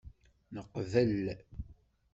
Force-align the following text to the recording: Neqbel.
Neqbel. 0.53 1.11